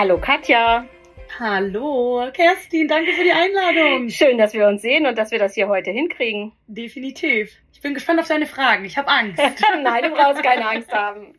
[0.00, 0.86] Hallo Katja.
[1.40, 4.08] Hallo Kerstin, danke für die Einladung.
[4.10, 6.52] Schön, dass wir uns sehen und dass wir das hier heute hinkriegen.
[6.68, 7.50] Definitiv.
[7.72, 8.84] Ich bin gespannt auf deine Fragen.
[8.84, 9.42] Ich habe Angst.
[9.82, 11.34] Nein, du brauchst keine Angst haben.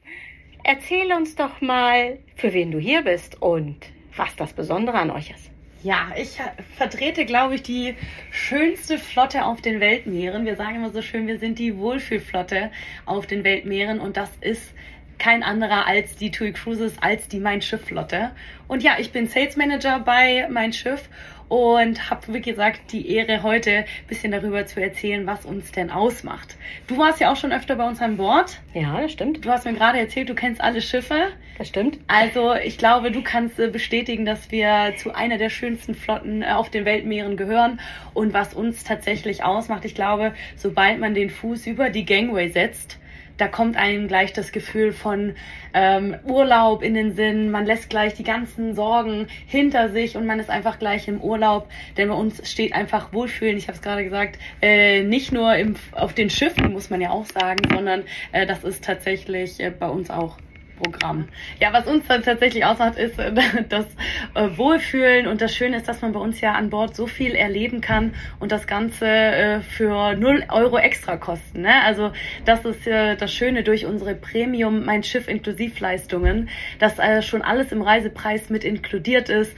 [0.62, 3.78] Erzähl uns doch mal, für wen du hier bist und
[4.18, 5.50] was das Besondere an euch ist.
[5.82, 6.38] Ja, ich
[6.76, 7.96] vertrete, glaube ich, die
[8.30, 10.46] schönste Flotte auf den Weltmeeren.
[10.46, 12.72] Wir sagen immer so schön, wir sind die Wohlfühlflotte
[13.06, 14.74] auf den Weltmeeren und das ist
[15.20, 18.32] kein anderer als die TUI Cruises, als die Mein Schiff Flotte.
[18.68, 21.10] Und ja, ich bin Sales Manager bei Mein Schiff
[21.50, 25.90] und habe, wie gesagt, die Ehre, heute ein bisschen darüber zu erzählen, was uns denn
[25.90, 26.56] ausmacht.
[26.88, 28.60] Du warst ja auch schon öfter bei uns an Bord.
[28.74, 29.44] Ja, das stimmt.
[29.44, 31.30] Du hast mir gerade erzählt, du kennst alle Schiffe.
[31.58, 32.00] Das stimmt.
[32.08, 36.52] Also ich glaube, du kannst äh, bestätigen, dass wir zu einer der schönsten Flotten äh,
[36.52, 37.80] auf den Weltmeeren gehören.
[38.14, 43.00] Und was uns tatsächlich ausmacht, ich glaube, sobald man den Fuß über die Gangway setzt,
[43.40, 45.34] da kommt einem gleich das Gefühl von
[45.74, 47.52] ähm, Urlaub in den Sinn.
[47.52, 51.70] Man lässt gleich die ganzen Sorgen hinter sich und man ist einfach gleich im Urlaub.
[51.98, 53.58] Denn bei uns steht einfach Wohlfühlen.
[53.58, 57.12] Ich habe es gerade gesagt, äh, nicht nur im, auf den Schiffen, muss man ja
[57.12, 60.38] auch sagen, sondern äh, das ist tatsächlich äh, bei uns auch
[60.82, 61.28] Programm.
[61.60, 63.32] Ja, was uns dann tatsächlich ausmacht, ist äh,
[63.70, 63.86] das
[64.34, 67.36] äh, Wohlfühlen und das Schöne ist, dass man bei uns ja an Bord so viel
[67.36, 71.62] erleben kann und das Ganze äh, für 0 Euro extra kosten.
[71.62, 71.84] Ne?
[71.84, 72.12] Also
[72.46, 78.50] das ist das Schöne durch unsere Premium Mein Schiff Inklusivleistungen, dass schon alles im Reisepreis
[78.50, 79.56] mit inkludiert ist.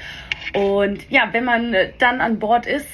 [0.53, 2.87] Und ja, wenn man dann an Bord ist,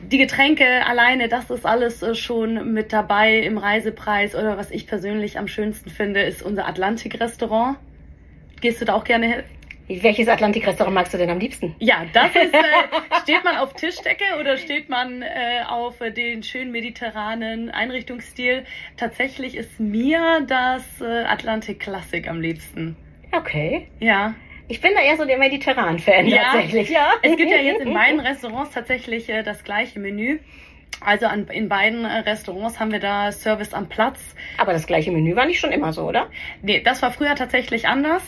[0.00, 4.34] die Getränke alleine, das ist alles äh, schon mit dabei im Reisepreis.
[4.34, 7.78] Oder was ich persönlich am schönsten finde, ist unser Atlantik-Restaurant.
[8.60, 9.42] Gehst du da auch gerne hin?
[9.88, 11.76] Welches Atlantik-Restaurant magst du denn am liebsten?
[11.78, 12.60] Ja, das ist, äh,
[13.22, 18.64] steht man auf Tischdecke oder steht man äh, auf äh, den schönen mediterranen Einrichtungsstil?
[18.96, 22.96] Tatsächlich ist mir das äh, Atlantik Classic am liebsten.
[23.30, 23.88] Okay.
[24.00, 24.34] Ja.
[24.68, 26.90] Ich bin da eher so der Mediterran-Fan ja, tatsächlich.
[26.90, 27.12] Ja.
[27.22, 30.40] Es gibt ja jetzt in beiden Restaurants tatsächlich äh, das gleiche Menü.
[31.00, 34.34] Also an, in beiden äh, Restaurants haben wir da Service am Platz.
[34.58, 36.28] Aber das gleiche Menü war nicht schon immer so, oder?
[36.62, 38.22] Nee, das war früher tatsächlich anders.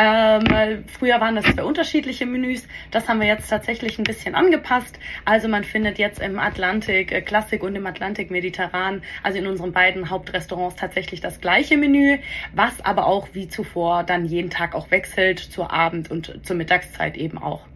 [0.00, 2.68] Ähm, früher waren das zwei unterschiedliche Menüs.
[2.92, 4.96] Das haben wir jetzt tatsächlich ein bisschen angepasst.
[5.24, 9.72] Also man findet jetzt im Atlantik äh, Klassik und im Atlantik Mediterran, also in unseren
[9.72, 12.18] beiden Hauptrestaurants tatsächlich das gleiche Menü,
[12.54, 17.16] was aber auch wie zuvor dann jeden Tag auch wechselt zur Abend- und zur Mittagszeit
[17.16, 17.67] eben auch.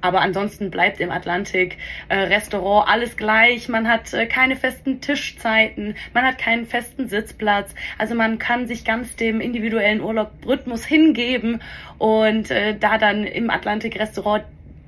[0.00, 3.68] Aber ansonsten bleibt im Atlantik äh, Restaurant alles gleich.
[3.68, 7.74] Man hat äh, keine festen Tischzeiten, man hat keinen festen Sitzplatz.
[7.98, 11.60] Also man kann sich ganz dem individuellen Urlaubrhythmus hingeben
[11.98, 14.44] und äh, da dann im Atlantik Restaurant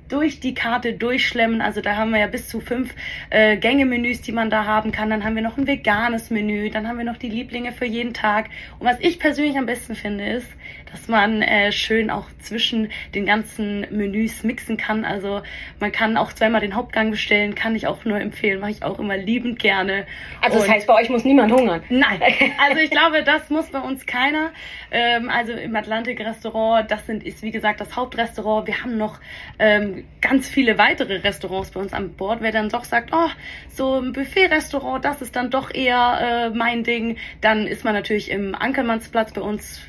[0.09, 1.61] durch die Karte durchschlemmen.
[1.61, 2.93] Also da haben wir ja bis zu fünf
[3.29, 5.09] äh, Gänge-Menüs, die man da haben kann.
[5.09, 8.13] Dann haben wir noch ein veganes Menü, dann haben wir noch die Lieblinge für jeden
[8.13, 8.49] Tag.
[8.79, 10.47] Und was ich persönlich am besten finde, ist,
[10.91, 15.05] dass man äh, schön auch zwischen den ganzen Menüs mixen kann.
[15.05, 15.41] Also
[15.79, 18.99] man kann auch zweimal den Hauptgang bestellen, kann ich auch nur empfehlen, mache ich auch
[18.99, 20.05] immer liebend gerne.
[20.41, 21.83] Also das heißt, bei euch muss niemand hungern?
[21.89, 22.21] Nein,
[22.67, 24.51] also ich glaube, das muss bei uns keiner.
[24.91, 28.67] Ähm, also im Atlantik-Restaurant, das sind, ist wie gesagt das Hauptrestaurant.
[28.67, 29.19] Wir haben noch
[29.59, 32.41] ähm, ganz viele weitere Restaurants bei uns an Bord.
[32.41, 33.29] Wer dann doch sagt, oh,
[33.69, 38.31] so ein Buffet-Restaurant, das ist dann doch eher äh, mein Ding, dann ist man natürlich
[38.31, 39.81] im Ankermannsplatz bei uns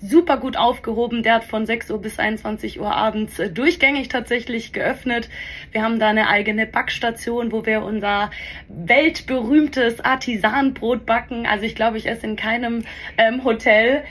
[0.00, 1.22] super gut aufgehoben.
[1.22, 5.28] Der hat von 6 Uhr bis 21 Uhr abends äh, durchgängig tatsächlich geöffnet.
[5.72, 8.30] Wir haben da eine eigene Backstation, wo wir unser
[8.68, 11.46] weltberühmtes Artisanbrot backen.
[11.46, 12.84] Also ich glaube, ich esse in keinem
[13.18, 14.04] ähm, Hotel,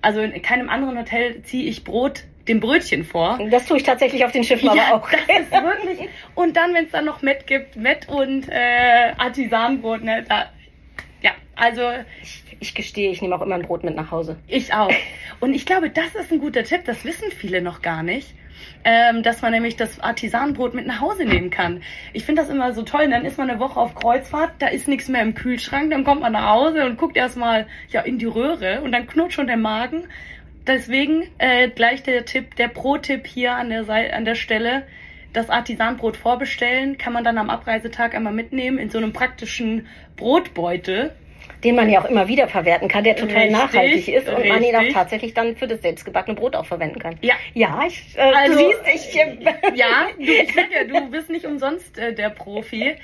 [0.00, 3.38] also in keinem anderen Hotel ziehe ich Brot dem Brötchen vor.
[3.50, 5.12] Das tue ich tatsächlich auf den Schiffen ja, aber auch.
[5.12, 6.08] Wirklich.
[6.34, 10.50] Und dann, wenn es dann noch Met gibt, Met und äh, Artisanbrot, ne, da,
[11.22, 11.82] ja, also
[12.62, 14.36] ich gestehe, ich nehme auch immer ein Brot mit nach Hause.
[14.46, 14.92] Ich auch.
[15.40, 18.34] Und ich glaube, das ist ein guter Tipp, das wissen viele noch gar nicht.
[18.84, 21.82] Ähm, dass man nämlich das Artisanbrot mit nach Hause nehmen kann.
[22.12, 23.08] Ich finde das immer so toll.
[23.08, 26.20] Dann ist man eine Woche auf Kreuzfahrt, da ist nichts mehr im Kühlschrank, dann kommt
[26.20, 29.56] man nach Hause und guckt erstmal ja, in die Röhre und dann knurrt schon der
[29.56, 30.08] Magen.
[30.66, 34.86] Deswegen äh, gleich der Tipp, der Pro-Tipp hier an der, Seite, an der Stelle.
[35.32, 39.86] Das Artisanbrot vorbestellen, kann man dann am Abreisetag einmal mitnehmen in so einem praktischen
[40.16, 41.12] Brotbeutel
[41.64, 44.52] den man ja auch immer wieder verwerten kann, der total richtig, nachhaltig ist und richtig.
[44.52, 47.16] man ihn auch tatsächlich dann für das selbstgebackene Brot auch verwenden kann.
[47.20, 49.36] Ja, ja, ich, äh, also, du siehst, ich äh,
[49.74, 52.94] ja, du, ich ja, du bist nicht umsonst äh, der Profi.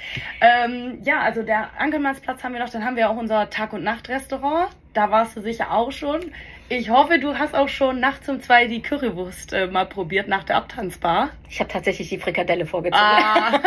[0.41, 3.85] Ähm, ja, also der Ankelmannsplatz haben wir noch, dann haben wir auch unser Tag und
[3.85, 4.71] Nacht Restaurant.
[4.93, 6.33] Da warst du sicher auch schon.
[6.71, 10.45] Ich hoffe, du hast auch schon nachts um zwei die Currywurst äh, mal probiert nach
[10.45, 11.31] der Abtanzbar.
[11.49, 13.03] Ich habe tatsächlich die Frikadelle vorgezogen.
[13.03, 13.59] Ah,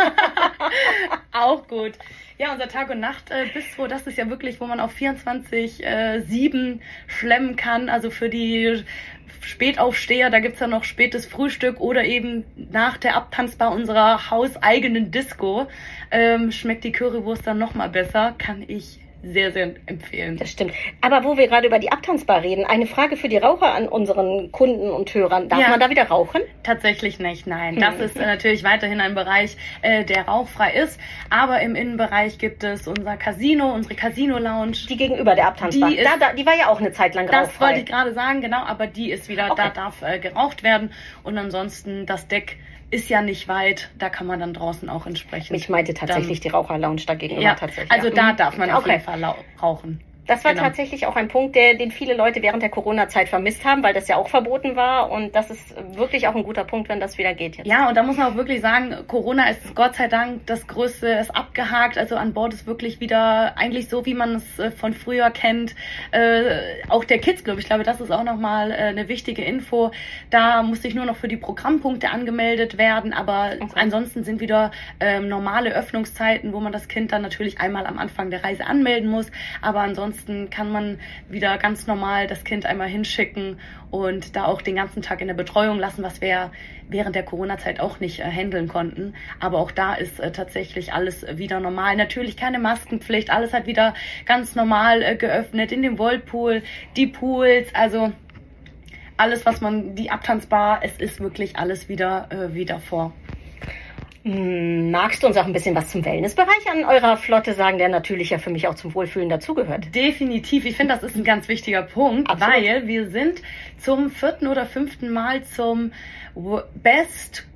[1.32, 1.94] auch gut.
[2.38, 6.78] Ja, unser Tag- und Nacht-Bistro, das ist ja wirklich, wo man auf 24-7 äh,
[7.08, 7.88] schlemmen kann.
[7.88, 8.84] Also für die
[9.40, 15.66] Spätaufsteher, da gibt's ja noch spätes Frühstück oder eben nach der Abtanzbar unserer hauseigenen Disco
[16.12, 18.36] ähm, schmeckt die Currywurst dann nochmal besser.
[18.38, 20.36] Kann ich sehr, sehr empfehlen.
[20.36, 20.72] Das stimmt.
[21.00, 24.50] Aber wo wir gerade über die Abtanzbar reden, eine Frage für die Raucher an unseren
[24.50, 25.48] Kunden und Hörern.
[25.48, 25.68] Darf ja.
[25.68, 26.42] man da wieder rauchen?
[26.62, 27.78] Tatsächlich nicht, nein.
[27.78, 28.04] Das hm.
[28.04, 30.98] ist äh, natürlich weiterhin ein Bereich, äh, der rauchfrei ist.
[31.30, 34.86] Aber im Innenbereich gibt es unser Casino, unsere Casino-Lounge.
[34.88, 35.90] Die gegenüber der Abtanzbar.
[35.90, 37.42] Die, ist, da, da, die war ja auch eine Zeit lang rauchfrei.
[37.42, 38.64] Das wollte ich gerade sagen, genau.
[38.64, 39.62] Aber die ist wieder, okay.
[39.64, 40.90] da darf äh, geraucht werden.
[41.22, 42.56] Und ansonsten das Deck
[42.92, 45.56] ist ja nicht weit, da kann man dann draußen auch entsprechend.
[45.56, 47.90] Ich meinte tatsächlich dann, die Raucherlounge dagegen ja, tatsächlich.
[47.90, 48.78] Also da darf man okay.
[48.78, 50.00] auf jeden Fall rauchen.
[50.26, 50.64] Das war genau.
[50.64, 54.06] tatsächlich auch ein Punkt, der, den viele Leute während der Corona-Zeit vermisst haben, weil das
[54.06, 55.10] ja auch verboten war.
[55.10, 57.66] Und das ist wirklich auch ein guter Punkt, wenn das wieder geht jetzt.
[57.66, 61.08] Ja, und da muss man auch wirklich sagen, Corona ist Gott sei Dank das Größte,
[61.08, 61.98] ist abgehakt.
[61.98, 65.74] Also an Bord ist wirklich wieder eigentlich so, wie man es äh, von früher kennt.
[66.12, 69.90] Äh, auch der Kids Club, ich glaube, das ist auch nochmal äh, eine wichtige Info.
[70.30, 73.12] Da muss ich nur noch für die Programmpunkte angemeldet werden.
[73.12, 73.72] Aber okay.
[73.74, 74.70] ansonsten sind wieder
[75.00, 79.10] ähm, normale Öffnungszeiten, wo man das Kind dann natürlich einmal am Anfang der Reise anmelden
[79.10, 79.32] muss.
[79.60, 80.98] Aber ansonsten ansonsten kann man
[81.30, 83.58] wieder ganz normal das Kind einmal hinschicken
[83.90, 86.50] und da auch den ganzen Tag in der Betreuung lassen, was wir
[86.88, 89.14] während der Corona-Zeit auch nicht äh, handeln konnten.
[89.40, 91.96] Aber auch da ist äh, tatsächlich alles wieder normal.
[91.96, 93.94] Natürlich keine Maskenpflicht, alles hat wieder
[94.26, 96.62] ganz normal äh, geöffnet in dem Whirlpool,
[96.96, 98.12] die Pools, also
[99.16, 103.12] alles, was man, die abtanzbar, es ist wirklich alles wieder äh, wie davor.
[103.12, 103.21] Hm,
[104.24, 108.30] magst du uns auch ein bisschen was zum Wellnessbereich an eurer Flotte sagen, der natürlich
[108.30, 109.94] ja für mich auch zum Wohlfühlen dazugehört?
[109.94, 110.64] Definitiv.
[110.64, 112.54] Ich finde, das ist ein ganz wichtiger Punkt, Absolut.
[112.54, 113.42] weil wir sind
[113.78, 115.92] zum vierten oder fünften Mal zum
[116.82, 117.46] Best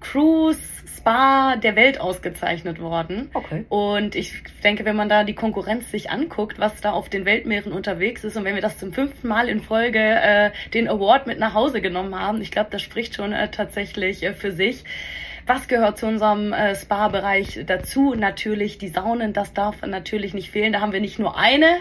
[0.00, 0.60] Cruise
[0.98, 3.30] Spa der Welt ausgezeichnet worden.
[3.32, 3.64] Okay.
[3.68, 7.72] Und ich denke, wenn man da die Konkurrenz sich anguckt, was da auf den Weltmeeren
[7.72, 11.38] unterwegs ist und wenn wir das zum fünften Mal in Folge äh, den Award mit
[11.38, 14.84] nach Hause genommen haben, ich glaube, das spricht schon äh, tatsächlich äh, für sich.
[15.48, 18.12] Was gehört zu unserem äh, Spa-Bereich dazu?
[18.14, 20.74] Natürlich die Saunen, das darf natürlich nicht fehlen.
[20.74, 21.78] Da haben wir nicht nur eine,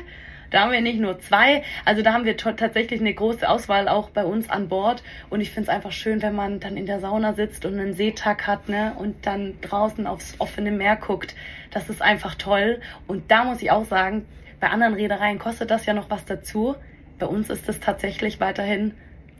[0.51, 1.63] da haben wir nicht nur zwei.
[1.83, 5.03] Also da haben wir tatsächlich eine große Auswahl auch bei uns an Bord.
[5.29, 7.93] Und ich finde es einfach schön, wenn man dann in der Sauna sitzt und einen
[7.93, 8.93] Seetag hat ne?
[8.97, 11.35] und dann draußen aufs offene Meer guckt.
[11.71, 12.79] Das ist einfach toll.
[13.05, 14.25] Und da muss ich auch sagen,
[14.61, 16.77] bei anderen Reedereien kostet das ja noch was dazu.
[17.19, 18.93] Bei uns ist es tatsächlich weiterhin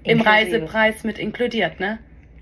[0.03, 1.99] im Reisepreis mit inkludiert, ne?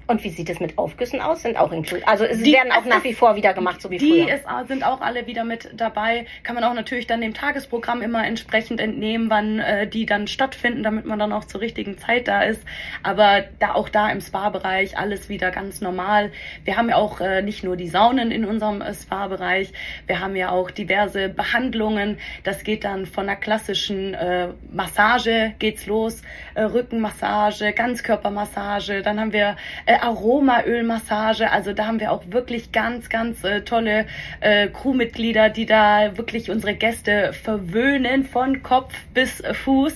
[0.08, 1.42] Und wie sieht es mit Aufgüssen aus?
[1.42, 2.08] Sind auch inkludiert.
[2.08, 4.26] Also es die, werden auch nach wie vor wieder gemacht, so wie die früher.
[4.26, 6.26] Die sind auch alle wieder mit dabei.
[6.44, 10.84] Kann man auch natürlich dann dem Tagesprogramm immer entsprechend entnehmen, wann äh, die dann stattfinden,
[10.84, 12.62] damit man dann auch zur richtigen Zeit da ist.
[13.04, 16.32] Aber da auch da im Spa-Bereich alles wieder ganz normal.
[16.64, 19.74] Wir haben ja auch äh, nicht nur die Saunen in unserem äh, Spa-Bereich.
[20.08, 22.18] Wir haben ja auch diverse Behandlungen.
[22.44, 26.22] Das geht dann von einer klassischen äh, Massage geht's los,
[26.54, 29.02] äh, Rückenmassage, Ganzkörpermassage.
[29.02, 29.56] Dann haben wir
[29.86, 31.52] äh, äh, Aromaölmassage.
[31.52, 34.06] Also da haben wir auch wirklich ganz, ganz äh, tolle
[34.42, 39.96] äh, Crewmitglieder, die da wirklich unsere Gäste verwöhnen von Kopf bis Fuß.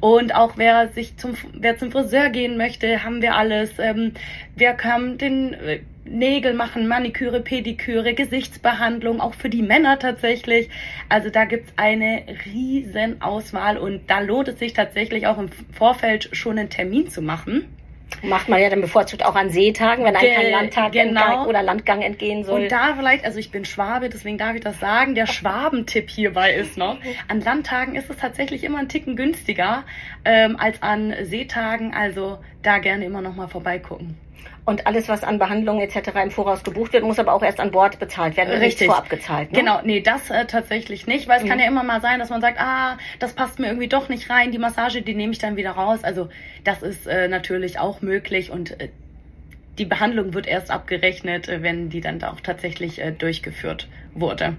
[0.00, 3.78] Und auch wer sich zum, wer zum Friseur gehen möchte, haben wir alles.
[3.78, 4.12] Ähm,
[4.54, 10.68] wir haben den äh, Nägel machen, Maniküre, Pediküre, Gesichtsbehandlung, auch für die Männer tatsächlich.
[11.08, 16.28] Also da gibt's eine riesen Auswahl und da lohnt es sich tatsächlich auch im Vorfeld
[16.32, 17.66] schon einen Termin zu machen.
[18.22, 21.46] Macht man ja dann bevorzugt auch an Seetagen, wenn einem kein Landtag genau.
[21.46, 22.62] oder Landgang entgehen soll.
[22.62, 26.54] Und da vielleicht, also ich bin Schwabe, deswegen darf ich das sagen, der Schwabentipp hierbei
[26.54, 26.98] ist noch,
[27.28, 29.84] an Landtagen ist es tatsächlich immer ein Ticken günstiger
[30.24, 34.16] ähm, als an Seetagen, also da gerne immer noch mal vorbeigucken.
[34.66, 36.10] Und alles, was an Behandlungen etc.
[36.24, 38.88] im Voraus gebucht wird, muss aber auch erst an Bord bezahlt werden, Richtig.
[38.88, 39.52] vorab gezahlt.
[39.52, 39.60] Ne?
[39.60, 41.48] Genau, nee, das äh, tatsächlich nicht, weil es mhm.
[41.48, 44.28] kann ja immer mal sein, dass man sagt, ah, das passt mir irgendwie doch nicht
[44.28, 46.02] rein, die Massage, die nehme ich dann wieder raus.
[46.02, 46.28] Also
[46.64, 48.88] das ist äh, natürlich auch möglich und äh,
[49.78, 54.56] die Behandlung wird erst abgerechnet, äh, wenn die dann da auch tatsächlich äh, durchgeführt wurde.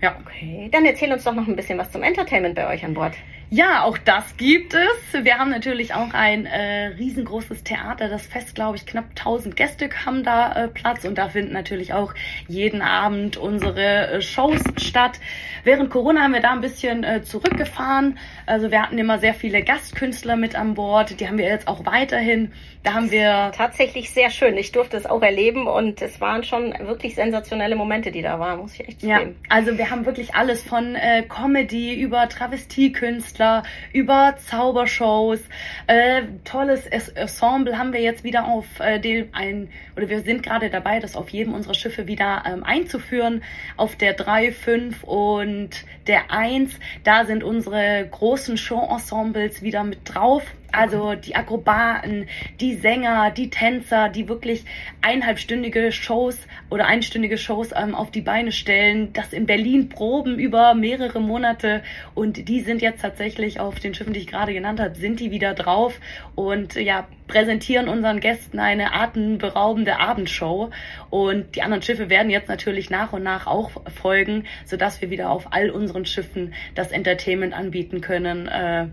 [0.00, 0.16] Ja.
[0.24, 3.12] Okay, dann erzähl uns doch noch ein bisschen was zum Entertainment bei euch an Bord.
[3.54, 5.24] Ja, auch das gibt es.
[5.24, 8.08] Wir haben natürlich auch ein äh, riesengroßes Theater.
[8.08, 11.92] Das Fest, glaube ich, knapp 1000 Gäste haben da äh, Platz und da finden natürlich
[11.92, 12.14] auch
[12.48, 15.20] jeden Abend unsere äh, Shows statt.
[15.64, 18.18] Während Corona haben wir da ein bisschen äh, zurückgefahren.
[18.46, 21.20] Also wir hatten immer sehr viele Gastkünstler mit an Bord.
[21.20, 22.52] Die haben wir jetzt auch weiterhin.
[22.84, 24.56] Da haben wir tatsächlich sehr schön.
[24.56, 28.60] Ich durfte es auch erleben und es waren schon wirklich sensationelle Momente, die da waren,
[28.60, 29.36] muss ich echt zugeben.
[29.44, 35.40] Ja, also wir haben wirklich alles von äh, Comedy über Travestiekünstler Künstler, über Zaubershows.
[35.86, 40.70] Äh, tolles Ensemble haben wir jetzt wieder auf äh, dem ein oder wir sind gerade
[40.70, 43.42] dabei, das auf jedem unserer Schiffe wieder ähm, einzuführen.
[43.76, 45.70] Auf der 3, 5 und
[46.06, 50.42] der 1, da sind unsere großen Show-Ensembles wieder mit drauf.
[50.74, 52.26] Also die Akrobaten,
[52.60, 54.64] die Sänger, die Tänzer, die wirklich
[55.02, 56.38] eineinhalbstündige Shows
[56.70, 61.82] oder einstündige Shows ähm, auf die Beine stellen, das in Berlin proben über mehrere Monate
[62.14, 65.30] und die sind jetzt tatsächlich auf den Schiffen, die ich gerade genannt habe, sind die
[65.30, 66.00] wieder drauf
[66.34, 70.70] und ja, präsentieren unseren Gästen eine atemberaubende Abendshow
[71.10, 75.30] und die anderen Schiffe werden jetzt natürlich nach und nach auch folgen, sodass wir wieder
[75.30, 78.48] auf all unseren Schiffen das Entertainment anbieten können.
[78.48, 78.86] Äh,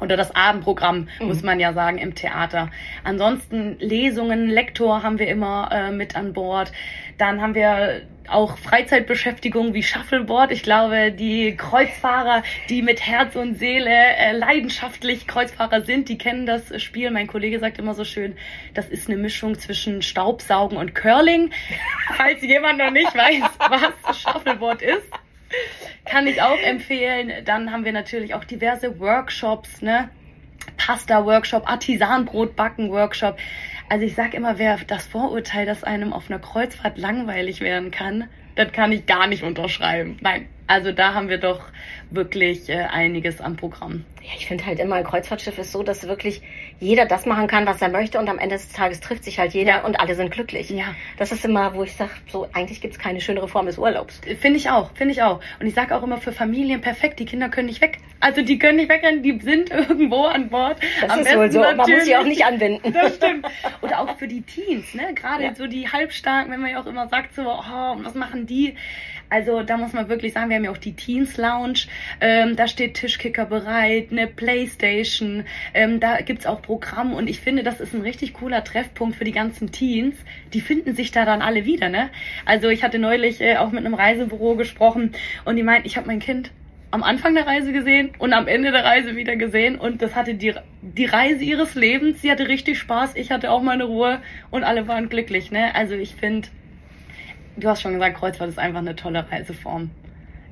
[0.00, 1.26] oder das Abendprogramm, mhm.
[1.28, 2.70] muss man ja sagen, im Theater.
[3.04, 6.72] Ansonsten Lesungen, Lektor haben wir immer äh, mit an Bord.
[7.18, 10.52] Dann haben wir auch Freizeitbeschäftigung wie Shuffleboard.
[10.52, 16.46] Ich glaube, die Kreuzfahrer, die mit Herz und Seele äh, leidenschaftlich Kreuzfahrer sind, die kennen
[16.46, 17.10] das Spiel.
[17.10, 18.36] Mein Kollege sagt immer so schön,
[18.74, 21.50] das ist eine Mischung zwischen Staubsaugen und Curling.
[22.16, 25.12] Falls jemand noch nicht weiß, was Shuffleboard ist
[26.04, 27.44] kann ich auch empfehlen.
[27.44, 30.10] Dann haben wir natürlich auch diverse Workshops, ne?
[30.76, 33.36] Pasta-Workshop, Artisanbrot-Backen-Workshop.
[33.92, 38.24] Also ich sag immer, wer das Vorurteil, dass einem auf einer Kreuzfahrt langweilig werden kann,
[38.54, 40.16] das kann ich gar nicht unterschreiben.
[40.22, 41.60] Nein, also da haben wir doch
[42.10, 44.04] wirklich äh, einiges am Programm.
[44.22, 46.42] Ja, ich finde halt immer, ein Kreuzfahrtschiff ist so, dass wirklich
[46.78, 49.52] jeder das machen kann, was er möchte und am Ende des Tages trifft sich halt
[49.52, 49.84] jeder ja.
[49.84, 50.70] und alle sind glücklich.
[50.70, 50.94] Ja.
[51.16, 54.20] Das ist immer, wo ich sage, so eigentlich gibt es keine schönere Form des Urlaubs.
[54.40, 55.40] Finde ich auch, finde ich auch.
[55.58, 57.98] Und ich sage auch immer für Familien perfekt, die Kinder können nicht weg.
[58.20, 60.78] Also die können nicht wegrennen, die sind irgendwo an Bord.
[61.00, 62.92] Das am ist wohl so, man muss sie auch nicht anwenden.
[63.02, 63.46] Das stimmt.
[63.80, 65.14] Oder auch für die Teens, ne?
[65.14, 65.54] Gerade ja.
[65.54, 68.76] so die Halbstarken, wenn man ja auch immer sagt, so, oh, was machen die?
[69.32, 71.86] Also da muss man wirklich sagen, wir haben ja auch die Teens Lounge,
[72.20, 77.62] ähm, da steht Tischkicker bereit, eine Playstation, ähm, da gibt's auch Programm und ich finde,
[77.62, 80.16] das ist ein richtig cooler Treffpunkt für die ganzen Teens.
[80.52, 82.10] Die finden sich da dann alle wieder, ne?
[82.44, 85.12] Also ich hatte neulich äh, auch mit einem Reisebüro gesprochen
[85.46, 86.50] und die meinten, ich habe mein Kind
[86.90, 90.34] am Anfang der Reise gesehen und am Ende der Reise wieder gesehen und das hatte
[90.34, 92.20] die, die Reise ihres Lebens.
[92.20, 94.20] Sie hatte richtig Spaß, ich hatte auch meine Ruhe
[94.50, 95.74] und alle waren glücklich, ne?
[95.74, 96.48] Also ich finde,
[97.56, 99.90] du hast schon gesagt, Kreuzfahrt ist einfach eine tolle Reiseform.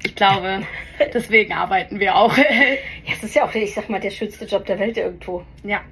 [0.03, 0.63] Ich glaube,
[1.15, 2.37] deswegen arbeiten wir auch.
[2.37, 2.45] ja,
[3.13, 5.45] es ist ja auch, ich sag mal, der schönste Job der Welt irgendwo.
[5.63, 5.83] Ja,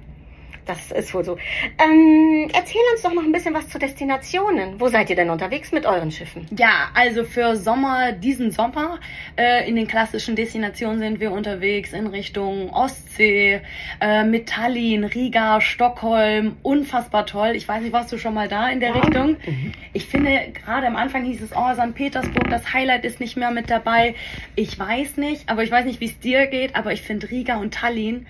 [0.69, 1.37] das ist wohl so.
[1.83, 4.79] Ähm, erzähl uns doch noch ein bisschen was zu Destinationen.
[4.79, 6.45] Wo seid ihr denn unterwegs mit euren Schiffen?
[6.55, 8.99] Ja, also für Sommer, diesen Sommer,
[9.35, 13.61] äh, in den klassischen Destinationen sind wir unterwegs in Richtung Ostsee,
[13.99, 16.57] äh, mit Tallinn, Riga, Stockholm.
[16.61, 17.53] Unfassbar toll.
[17.55, 19.01] Ich weiß nicht, warst du schon mal da in der ja.
[19.01, 19.37] Richtung?
[19.45, 19.71] Mhm.
[19.93, 21.95] Ich finde, gerade am Anfang hieß es, oh, St.
[21.95, 24.13] Petersburg, das Highlight ist nicht mehr mit dabei.
[24.55, 27.57] Ich weiß nicht, aber ich weiß nicht, wie es dir geht, aber ich finde Riga
[27.57, 28.27] und Tallinn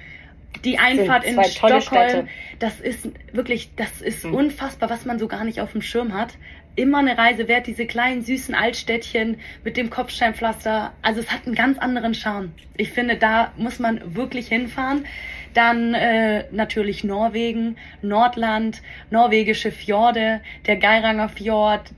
[0.63, 2.27] die Einfahrt in Stockholm,
[2.59, 4.33] das ist wirklich, das ist mhm.
[4.33, 6.33] unfassbar, was man so gar nicht auf dem Schirm hat.
[6.75, 10.93] Immer eine Reise wert, diese kleinen süßen Altstädtchen mit dem Kopfsteinpflaster.
[11.01, 12.53] Also es hat einen ganz anderen Charme.
[12.77, 15.05] Ich finde, da muss man wirklich hinfahren.
[15.53, 21.91] Dann äh, natürlich Norwegen, Nordland, norwegische Fjorde, der Geiranger Fjord,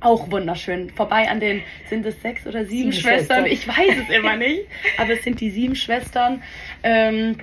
[0.00, 0.90] auch wunderschön.
[0.90, 3.46] Vorbei an den, sind es sechs oder sieben, sieben Schwestern?
[3.46, 3.46] Schwestern?
[3.46, 4.62] Ich weiß es immer nicht.
[4.98, 6.42] Aber es sind die sieben Schwestern.
[6.82, 7.36] Ähm,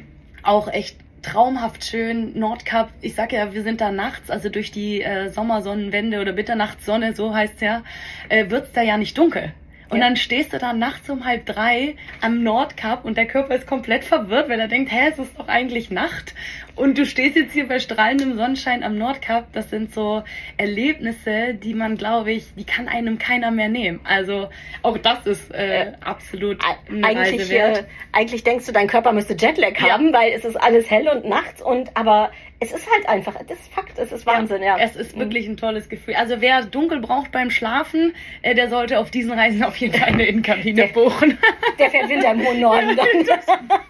[0.44, 2.38] auch echt traumhaft schön.
[2.38, 7.14] Nordkap, ich sag ja, wir sind da nachts, also durch die äh, Sommersonnenwende oder Mitternachtssonne,
[7.14, 7.84] so heißt's ja,
[8.30, 9.54] äh, wird's da ja nicht dunkel.
[9.90, 10.06] Und ja.
[10.06, 14.04] dann stehst du da nachts um halb drei am Nordkap und der Körper ist komplett
[14.04, 16.36] verwirrt, weil er denkt, hä, es ist doch eigentlich Nacht.
[16.80, 19.52] Und du stehst jetzt hier bei strahlendem Sonnenschein am Nordkap.
[19.52, 20.24] Das sind so
[20.56, 24.00] Erlebnisse, die man, glaube ich, die kann einem keiner mehr nehmen.
[24.06, 24.48] Also
[24.82, 27.78] auch das ist äh, äh, absolut eine eigentlich, Reise wert.
[27.80, 27.84] Äh,
[28.14, 29.90] eigentlich denkst du, dein Körper müsste Jetlag ja.
[29.90, 32.32] haben, weil es ist alles hell und nachts und aber
[32.62, 34.78] es ist halt einfach, das ist Fakt, es ist Wahnsinn, ja.
[34.78, 34.84] ja.
[34.86, 36.16] Es ist wirklich ein tolles Gefühl.
[36.16, 40.14] Also wer dunkel braucht beim Schlafen, äh, der sollte auf diesen Reisen auf jeden Fall
[40.14, 41.38] eine Innenkabine buchen.
[41.78, 42.96] Der fährt Winter im hohen Norden
[43.28, 43.40] dann.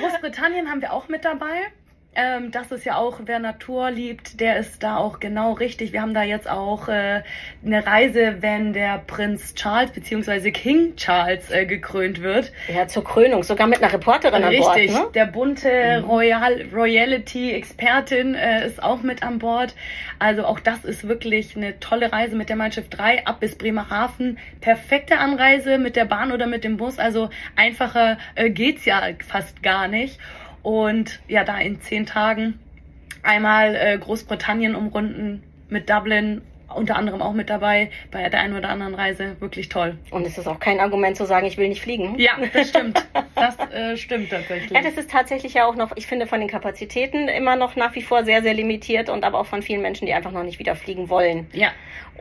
[0.00, 1.72] Großbritannien haben wir auch mit dabei.
[2.14, 5.94] Ähm, das ist ja auch, wer Natur liebt, der ist da auch genau richtig.
[5.94, 7.22] Wir haben da jetzt auch äh,
[7.64, 10.50] eine Reise, wenn der Prinz Charles bzw.
[10.50, 12.52] King Charles äh, gekrönt wird.
[12.68, 14.76] Ja, zur Krönung, sogar mit einer Reporterin richtig, an Bord.
[14.76, 15.06] Richtig, ne?
[15.14, 16.04] der bunte mhm.
[16.04, 19.74] Royal Royalty-Expertin äh, ist auch mit an Bord.
[20.18, 24.38] Also auch das ist wirklich eine tolle Reise mit der Mein 3 ab bis Bremerhaven.
[24.60, 26.98] Perfekte Anreise mit der Bahn oder mit dem Bus.
[26.98, 30.18] Also einfacher äh, geht's ja fast gar nicht.
[30.62, 32.58] Und ja, da in zehn Tagen
[33.22, 36.42] einmal äh, Großbritannien umrunden mit Dublin
[36.74, 39.36] unter anderem auch mit dabei bei der einen oder anderen Reise.
[39.40, 39.98] Wirklich toll.
[40.10, 42.18] Und es ist auch kein Argument zu sagen, ich will nicht fliegen.
[42.18, 43.06] Ja, das stimmt.
[43.34, 44.70] das äh, stimmt tatsächlich.
[44.70, 47.94] Ja, das ist tatsächlich ja auch noch, ich finde, von den Kapazitäten immer noch nach
[47.94, 50.58] wie vor sehr, sehr limitiert und aber auch von vielen Menschen, die einfach noch nicht
[50.58, 51.46] wieder fliegen wollen.
[51.52, 51.72] Ja.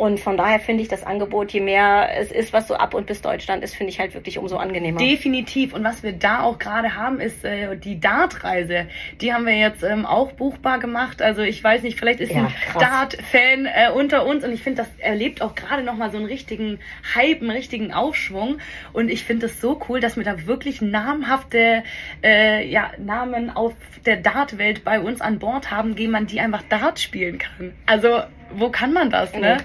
[0.01, 3.05] Und von daher finde ich das Angebot, je mehr es ist, was so ab und
[3.05, 4.98] bis Deutschland ist, finde ich halt wirklich umso angenehmer.
[4.98, 5.75] Definitiv.
[5.75, 8.88] Und was wir da auch gerade haben, ist äh, die Dart-Reise.
[9.22, 11.22] Die haben wir jetzt ähm, auch buchbar gemacht.
[11.22, 14.81] Also ich weiß nicht, vielleicht ist ja, ein Dart-Fan äh, unter uns und ich finde,
[14.81, 16.79] das erlebt auch gerade nochmal so einen richtigen
[17.13, 18.58] Hype, einen richtigen Aufschwung.
[18.93, 21.84] Und ich finde es so cool, dass wir da wirklich namhafte
[22.24, 23.75] äh, ja, Namen auf
[24.08, 27.74] der Dart-Welt bei uns an Bord haben, gegen man die einfach Dart spielen kann.
[27.86, 29.58] Also wo kann man das, ne?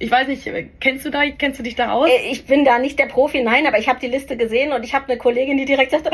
[0.00, 2.08] Ich weiß nicht, kennst du da, kennst du dich da aus?
[2.08, 4.82] Äh, ich bin da nicht der Profi, nein, aber ich habe die Liste gesehen und
[4.82, 6.10] ich habe eine Kollegin, die direkt sagte,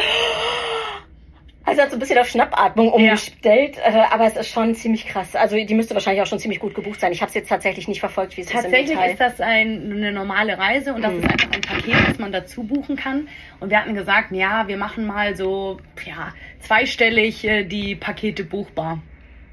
[1.65, 4.05] also hat so ein bisschen auf Schnappatmung umgestellt, ja.
[4.05, 5.37] Äh, aber es ist schon ziemlich krass.
[5.37, 7.13] Also die müsste wahrscheinlich auch schon ziemlich gut gebucht sein.
[7.13, 10.11] Ich habe es jetzt tatsächlich nicht verfolgt, wie es ist Tatsächlich ist das ein, eine
[10.11, 11.21] normale Reise und das mhm.
[11.21, 13.29] ist einfach ein Paket, das man dazu buchen kann.
[13.61, 19.01] Und wir hatten gesagt, ja, wir machen mal so ja zweistellig äh, die Pakete buchbar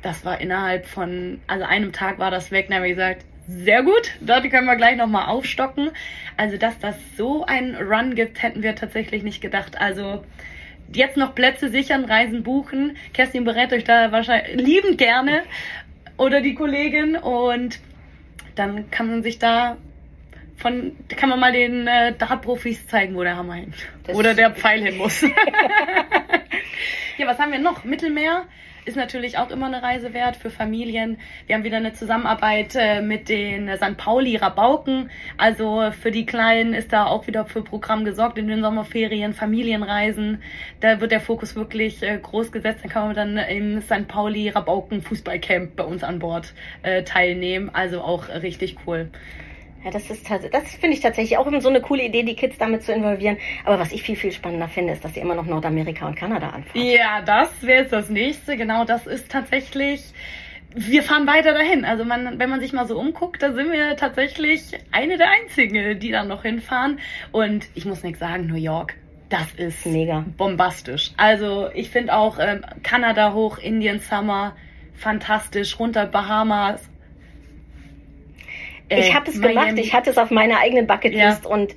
[0.04, 2.68] das war innerhalb von, also einem Tag war das weg.
[2.68, 5.92] Dann haben wir gesagt, sehr gut, dort können wir gleich nochmal aufstocken.
[6.38, 9.80] Also, dass das so einen Run gibt, hätten wir tatsächlich nicht gedacht.
[9.80, 10.24] Also,
[10.94, 12.96] jetzt noch Plätze sichern, Reisen buchen.
[13.14, 15.44] Kerstin berät euch da wahrscheinlich liebend gerne.
[16.18, 17.16] Oder die Kollegin.
[17.18, 17.80] Und
[18.56, 19.78] dann kann man sich da
[20.56, 23.76] von, kann man mal den äh, Dart-Profis zeigen, wo der Hammer hängt.
[24.08, 25.22] Oder der Pfeil hin muss.
[27.18, 27.84] ja, was haben wir noch?
[27.84, 28.46] Mittelmeer
[28.86, 31.18] ist natürlich auch immer eine Reise wert für Familien.
[31.48, 33.98] Wir haben wieder eine Zusammenarbeit äh, mit den St.
[33.98, 35.10] Pauli Rabauken.
[35.38, 40.42] Also für die Kleinen ist da auch wieder für Programm gesorgt in den Sommerferien, Familienreisen.
[40.80, 42.84] Da wird der Fokus wirklich äh, groß gesetzt.
[42.84, 44.08] Dann kann man dann im St.
[44.08, 47.70] Pauli Rabauken Fußballcamp bei uns an Bord äh, teilnehmen.
[47.74, 49.10] Also auch richtig cool.
[49.84, 52.84] Ja, das ist das finde ich tatsächlich auch so eine coole Idee, die Kids damit
[52.84, 53.38] zu involvieren.
[53.66, 56.50] Aber was ich viel, viel spannender finde, ist, dass sie immer noch Nordamerika und Kanada
[56.50, 56.86] anfahren.
[56.86, 58.56] Ja, das wäre jetzt das nächste.
[58.56, 60.02] Genau, das ist tatsächlich.
[60.76, 61.86] Wir fahren weiter dahin.
[61.86, 66.00] Also man, wenn man sich mal so umguckt, da sind wir tatsächlich eine der einzigen,
[66.00, 67.00] die da noch hinfahren.
[67.32, 68.96] Und ich muss nichts sagen, New York.
[69.30, 71.12] Das ist mega bombastisch.
[71.18, 74.56] Also ich finde auch ähm, Kanada hoch, Indian Summer,
[74.94, 76.88] fantastisch, runter Bahamas,
[78.90, 81.50] ich äh, habe es gemacht, ich hatte es auf meiner eigenen Bucketlist ja.
[81.50, 81.76] und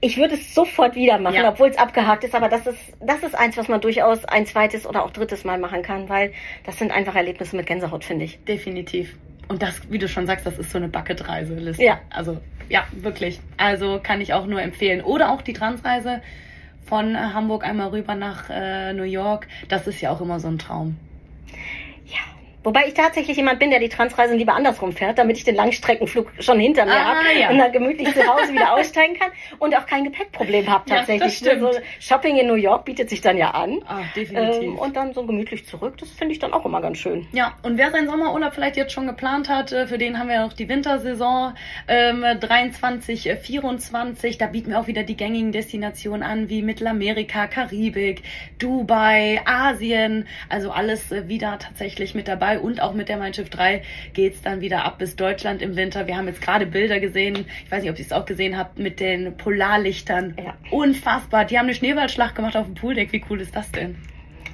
[0.00, 1.48] ich würde es sofort wieder machen, ja.
[1.48, 4.86] obwohl es abgehakt ist, aber das ist, das ist eins, was man durchaus ein zweites
[4.86, 6.32] oder auch drittes Mal machen kann, weil
[6.64, 8.38] das sind einfach Erlebnisse mit Gänsehaut, finde ich.
[8.44, 9.16] Definitiv.
[9.48, 11.82] Und das, wie du schon sagst, das ist so eine Bucket-Reiseliste.
[11.82, 12.00] Ja.
[12.10, 12.38] Also,
[12.68, 13.40] ja, wirklich.
[13.56, 15.02] Also kann ich auch nur empfehlen.
[15.02, 16.20] Oder auch die Transreise
[16.84, 19.46] von Hamburg einmal rüber nach äh, New York.
[19.68, 20.96] Das ist ja auch immer so ein Traum.
[22.66, 26.32] Wobei ich tatsächlich jemand bin, der die Transreisen lieber andersrum fährt, damit ich den Langstreckenflug
[26.40, 27.48] schon hinter mir ah, habe ja.
[27.48, 31.40] und dann gemütlich zu Hause wieder aussteigen kann und auch kein Gepäckproblem habe tatsächlich.
[31.42, 33.84] Ja, so Shopping in New York bietet sich dann ja an.
[33.86, 34.64] Ah, definitiv.
[34.64, 37.28] Ähm, und dann so gemütlich zurück, das finde ich dann auch immer ganz schön.
[37.30, 40.40] Ja, und wer seinen Sommerurlaub vielleicht jetzt schon geplant hat, äh, für den haben wir
[40.40, 41.54] noch die Wintersaison
[41.86, 44.34] ähm, 23, 24.
[44.34, 48.24] Äh, da bieten wir auch wieder die gängigen Destinationen an, wie Mittelamerika, Karibik,
[48.58, 50.26] Dubai, Asien.
[50.48, 54.34] Also alles äh, wieder tatsächlich mit dabei und auch mit der Mein Schiff 3 geht
[54.34, 56.06] es dann wieder ab bis Deutschland im Winter.
[56.06, 58.78] Wir haben jetzt gerade Bilder gesehen, ich weiß nicht, ob ihr es auch gesehen habt,
[58.78, 60.36] mit den Polarlichtern.
[60.42, 60.54] Ja.
[60.70, 61.44] Unfassbar.
[61.44, 63.12] Die haben eine Schneeballschlacht gemacht auf dem Pooldeck.
[63.12, 63.96] Wie cool ist das denn?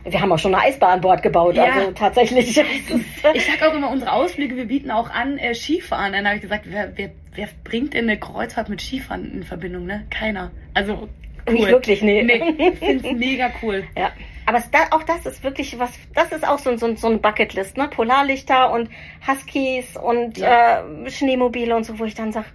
[0.05, 1.65] Wir haben auch schon eine Eisbahn an Bord gebaut, ja.
[1.65, 2.49] also tatsächlich.
[3.35, 6.13] ich sag auch immer, unsere Ausflüge, wir bieten auch an äh, Skifahren.
[6.13, 9.87] Dann habe ich gesagt, wer, wer, wer bringt denn eine Kreuzfahrt mit Skifahren in Verbindung,
[9.87, 10.05] ne?
[10.11, 10.51] Keiner.
[10.75, 11.09] Also
[11.47, 11.55] cool.
[11.55, 12.23] Nicht wirklich, nee.
[12.23, 13.85] nee ich finde es mega cool.
[13.97, 14.13] Ja.
[14.47, 17.77] Aber es, auch das ist wirklich was, das ist auch so, so, so ein Bucketlist,
[17.77, 17.89] ne?
[17.89, 18.91] Polarlichter und
[19.27, 20.81] Huskies und ja.
[20.81, 22.47] äh, Schneemobile und so, wo ich dann sage,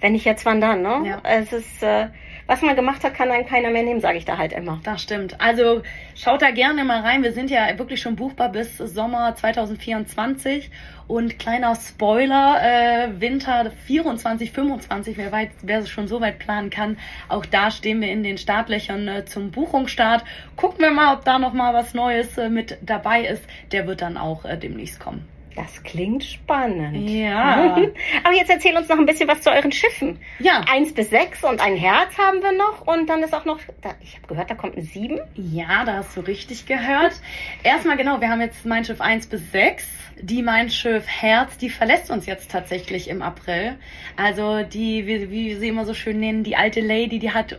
[0.00, 1.02] wenn ich jetzt wandern, ne?
[1.04, 1.20] Ja.
[1.22, 2.08] Es ist, äh,
[2.48, 4.80] was man gemacht hat, kann einen keiner mehr nehmen, sage ich da halt immer.
[4.82, 5.40] Das stimmt.
[5.40, 5.82] Also
[6.16, 7.22] schaut da gerne mal rein.
[7.22, 10.70] Wir sind ja wirklich schon buchbar bis Sommer 2024.
[11.08, 16.68] Und kleiner Spoiler, äh, Winter 24, 25, wer, weit, wer es schon so weit planen
[16.68, 16.98] kann,
[17.30, 20.22] auch da stehen wir in den Startlöchern äh, zum Buchungsstart.
[20.54, 23.42] Gucken wir mal, ob da noch mal was Neues äh, mit dabei ist.
[23.72, 25.26] Der wird dann auch äh, demnächst kommen.
[25.58, 27.10] Das klingt spannend.
[27.10, 27.74] Ja.
[28.22, 30.20] Aber jetzt erzähl uns noch ein bisschen was zu euren Schiffen.
[30.38, 30.64] Ja.
[30.70, 32.86] Eins bis sechs und ein Herz haben wir noch.
[32.86, 35.18] Und dann ist auch noch, da, ich habe gehört, da kommt ein sieben.
[35.34, 37.20] Ja, da hast du richtig gehört.
[37.64, 39.88] Erstmal genau, wir haben jetzt Mein Schiff eins bis sechs.
[40.20, 43.76] Die Mein Schiff Herz, die verlässt uns jetzt tatsächlich im April.
[44.16, 47.58] Also die, wie, wie sie immer so schön nennen, die alte Lady, die hat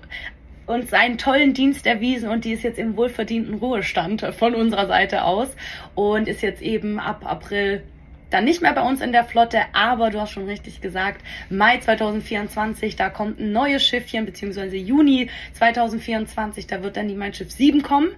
[0.70, 5.24] uns einen tollen Dienst erwiesen und die ist jetzt im wohlverdienten Ruhestand von unserer Seite
[5.24, 5.50] aus
[5.96, 7.84] und ist jetzt eben ab April
[8.30, 11.80] dann nicht mehr bei uns in der Flotte, aber du hast schon richtig gesagt, Mai
[11.80, 17.50] 2024, da kommt ein neues Schiffchen, beziehungsweise Juni 2024, da wird dann die Mein Schiff
[17.50, 18.10] 7 kommen.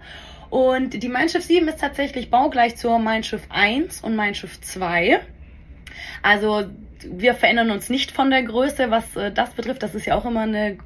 [0.49, 4.59] Und die Mein Schiff 7 ist tatsächlich baugleich zur Mein Schiff 1 und Mein Schiff
[4.59, 5.21] 2.
[6.21, 6.65] Also
[7.09, 9.81] wir verändern uns nicht von der Größe, was äh, das betrifft.
[9.81, 10.77] Das ist ja auch immer eine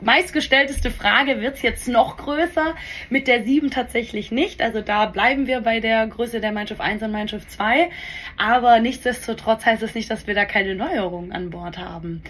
[0.00, 2.74] meistgestellteste Frage, wird's jetzt noch größer?
[3.10, 4.62] Mit der 7 tatsächlich nicht.
[4.62, 7.90] Also da bleiben wir bei der Größe der Mein Schiff 1 und Mein Schiff 2.
[8.36, 12.22] Aber nichtsdestotrotz heißt es nicht, dass wir da keine Neuerungen an Bord haben.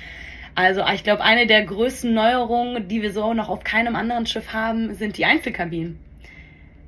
[0.55, 4.53] Also ich glaube, eine der größten Neuerungen, die wir so noch auf keinem anderen Schiff
[4.53, 5.99] haben, sind die Einzelkabinen.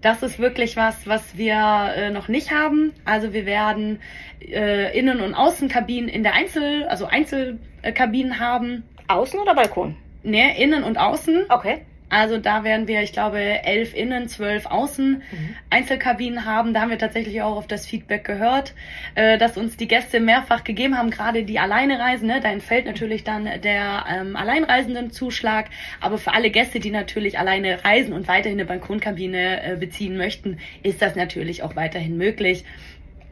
[0.03, 2.93] Das ist wirklich was, was wir äh, noch nicht haben.
[3.05, 3.99] Also wir werden
[4.41, 8.85] äh, Innen- und Außenkabinen in der Einzel, also Einzelkabinen haben.
[9.09, 9.97] Außen oder Balkon?
[10.27, 11.45] Ne, innen und außen.
[11.49, 11.83] Okay.
[12.09, 15.57] Also da werden wir, ich glaube, elf innen, zwölf außen mhm.
[15.71, 16.75] Einzelkabinen haben.
[16.75, 18.75] Da haben wir tatsächlich auch auf das Feedback gehört,
[19.15, 22.27] äh, dass uns die Gäste mehrfach gegeben haben, gerade die alleine reisen.
[22.27, 22.41] Ne?
[22.41, 25.67] Da entfällt natürlich dann der ähm, alleinreisenden Zuschlag.
[26.01, 30.59] Aber für alle Gäste, die natürlich alleine reisen und weiterhin eine Balkonkabine äh, beziehen möchten,
[30.83, 32.65] ist das natürlich auch weiterhin möglich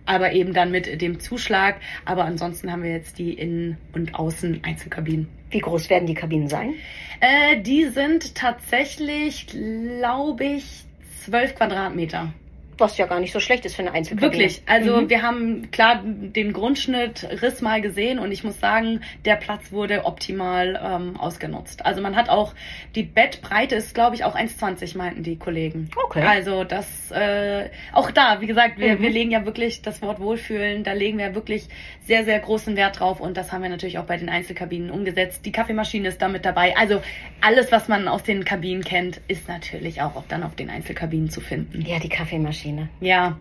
[0.07, 1.77] aber eben dann mit dem Zuschlag.
[2.05, 5.29] Aber ansonsten haben wir jetzt die Innen- und Außen-Einzelkabinen.
[5.51, 6.75] Wie groß werden die Kabinen sein?
[7.21, 10.85] Äh, die sind tatsächlich, glaube ich,
[11.23, 12.33] zwölf Quadratmeter.
[12.79, 14.33] Was ja gar nicht so schlecht ist für eine Einzelkabine.
[14.33, 14.63] Wirklich.
[14.67, 15.11] Also mhm.
[15.11, 20.05] wir haben klar den Grundschnitt Riss mal gesehen und ich muss sagen, der Platz wurde
[20.05, 21.85] optimal ähm, ausgenutzt.
[21.85, 22.55] Also man hat auch
[22.95, 25.91] die Bettbreite ist, glaube ich, auch 1,20 meinten die Kollegen.
[26.05, 26.23] Okay.
[26.23, 29.03] Also das äh, auch da, wie gesagt, wir, mhm.
[29.03, 31.69] wir legen ja wirklich das Wort Wohlfühlen, da legen wir wirklich
[32.07, 35.45] sehr, sehr großen Wert drauf und das haben wir natürlich auch bei den Einzelkabinen umgesetzt.
[35.45, 36.77] Die Kaffeemaschine ist damit dabei.
[36.77, 37.03] Also
[37.41, 41.41] alles, was man aus den Kabinen kennt, ist natürlich auch dann auf den Einzelkabinen zu
[41.41, 41.83] finden.
[41.83, 42.64] Ja, die Kaffeemaschine.
[42.65, 42.89] Kaffeemaschine.
[43.01, 43.39] Ja,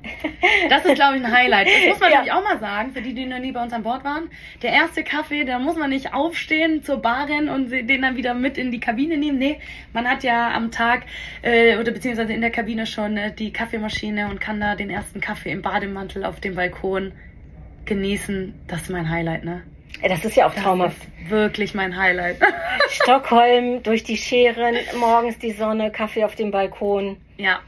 [0.70, 1.68] das ist, glaube ich, ein Highlight.
[1.68, 2.18] Das muss man ja.
[2.18, 4.30] natürlich auch mal sagen, für die, die noch nie bei uns an Bord waren.
[4.62, 8.34] Der erste Kaffee, da muss man nicht aufstehen zur Bar rennen und den dann wieder
[8.34, 9.38] mit in die Kabine nehmen.
[9.38, 9.60] Nee,
[9.94, 11.04] man hat ja am Tag
[11.42, 15.22] äh, oder beziehungsweise in der Kabine schon äh, die Kaffeemaschine und kann da den ersten
[15.22, 17.14] Kaffee im Bademantel auf dem Balkon
[17.86, 18.54] genießen.
[18.68, 19.64] Das ist mein Highlight, ne?
[20.02, 20.98] Das ist ja auch traumhaft.
[21.30, 22.38] wirklich mein Highlight.
[22.90, 27.18] Stockholm, durch die Scheren, morgens die Sonne, Kaffee auf dem Balkon.
[27.38, 27.62] Ja,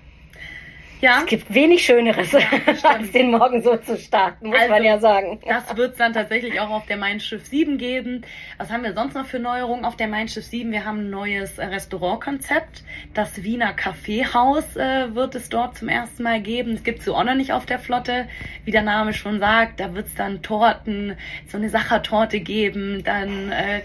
[1.01, 1.19] ja.
[1.21, 2.39] Es gibt wenig Schöneres, ja,
[2.83, 5.39] als den Morgen so zu starten, muss also, man ja sagen.
[5.45, 8.23] Das wird es dann tatsächlich auch auf der Mein Schiff 7 geben.
[8.57, 10.71] Was haben wir sonst noch für Neuerungen auf der Mein Schiff 7?
[10.71, 12.83] Wir haben ein neues Restaurantkonzept.
[13.13, 16.73] Das Wiener Kaffeehaus äh, wird es dort zum ersten Mal geben.
[16.73, 18.27] Es gibt so auch noch nicht auf der Flotte.
[18.63, 21.15] Wie der Name schon sagt, da wird es dann Torten,
[21.47, 23.81] so eine Sachertorte geben, dann äh,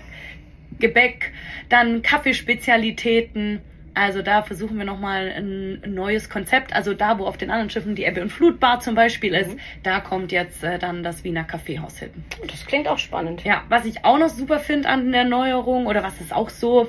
[0.78, 1.32] Gebäck,
[1.68, 3.60] dann Kaffeespezialitäten
[3.94, 6.74] also da versuchen wir nochmal ein, ein neues Konzept.
[6.74, 9.60] Also da, wo auf den anderen Schiffen die Ebbe- und Flutbar zum Beispiel ist, mhm.
[9.82, 12.10] da kommt jetzt äh, dann das Wiener Kaffeehaus hin.
[12.46, 13.44] Das klingt auch spannend.
[13.44, 16.88] Ja, was ich auch noch super finde an der Neuerung oder was es auch so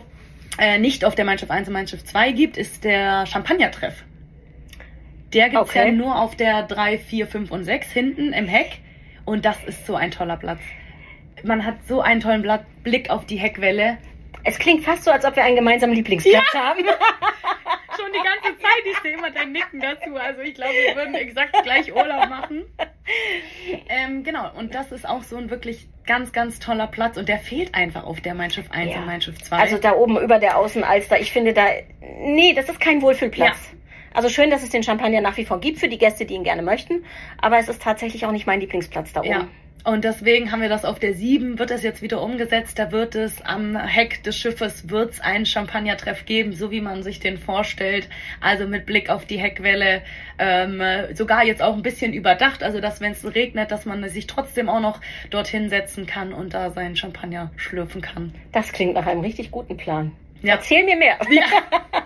[0.60, 4.04] äh, nicht auf der Mannschaft 1 und Mannschaft 2 gibt, ist der Champagner-Treff.
[5.34, 5.88] Der gibt's okay.
[5.88, 8.80] ja nur auf der 3, 4, 5 und 6 hinten im Heck.
[9.26, 10.60] Und das ist so ein toller Platz.
[11.44, 12.46] Man hat so einen tollen
[12.84, 13.98] Blick auf die Heckwelle.
[14.44, 16.60] Es klingt fast so, als ob wir einen gemeinsamen Lieblingsplatz ja.
[16.60, 16.80] haben.
[17.98, 20.16] Schon die ganze Zeit, ich sehe immer dein Nicken dazu.
[20.16, 22.66] Also ich glaube, wir würden exakt gleich Urlaub machen.
[23.90, 27.38] Ähm, genau, und das ist auch so ein wirklich ganz, ganz toller Platz und der
[27.38, 29.00] fehlt einfach auf der Mein Schiff 1 ja.
[29.00, 29.58] und Mein Schiff 2.
[29.58, 31.66] Also da oben über der Außenalster, ich finde da,
[32.20, 33.72] nee, das ist kein Wohlfühlplatz.
[33.72, 33.78] Ja.
[34.14, 36.44] Also schön, dass es den Champagner nach wie vor gibt für die Gäste, die ihn
[36.44, 37.06] gerne möchten,
[37.42, 39.30] aber es ist tatsächlich auch nicht mein Lieblingsplatz da oben.
[39.30, 39.48] Ja.
[39.84, 42.78] Und deswegen haben wir das auf der 7, wird das jetzt wieder umgesetzt.
[42.78, 47.20] Da wird es am Heck des Schiffes wird's einen Champagnertreff geben, so wie man sich
[47.20, 48.08] den vorstellt.
[48.40, 50.02] Also mit Blick auf die Heckwelle,
[50.38, 50.82] ähm,
[51.14, 52.64] sogar jetzt auch ein bisschen überdacht.
[52.64, 56.54] Also dass wenn es regnet, dass man sich trotzdem auch noch dorthin setzen kann und
[56.54, 58.34] da seinen Champagner schlürfen kann.
[58.52, 60.12] Das klingt nach einem richtig guten Plan.
[60.42, 60.56] Ja.
[60.56, 61.18] Erzähl mir mehr.
[61.30, 61.44] Ja.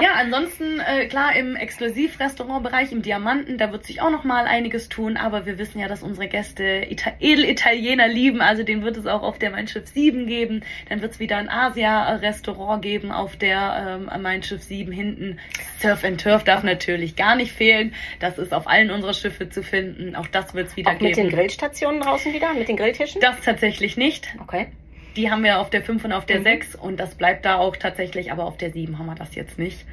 [0.00, 4.88] ja, ansonsten äh, klar im Exklusivrestaurantbereich, im Diamanten, da wird sich auch noch mal einiges
[4.88, 9.06] tun, aber wir wissen ja, dass unsere Gäste Ita Edelitaliener lieben, also den wird es
[9.06, 10.62] auch auf der Mein Schiff 7 geben.
[10.88, 15.38] Dann wird es wieder ein Asia-Restaurant geben auf der ähm, Mein Schiff 7 hinten.
[15.80, 17.94] Surf and Turf darf natürlich gar nicht fehlen.
[18.20, 20.16] Das ist auf allen unserer Schiffe zu finden.
[20.16, 21.08] Auch das wird es wieder auch geben.
[21.08, 23.20] Mit den Grillstationen draußen wieder, mit den Grilltischen?
[23.20, 24.34] Das tatsächlich nicht.
[24.40, 24.68] Okay.
[25.16, 26.44] Die haben wir auf der 5 und auf der mhm.
[26.44, 29.58] 6 und das bleibt da auch tatsächlich, aber auf der 7 haben wir das jetzt
[29.58, 29.84] nicht.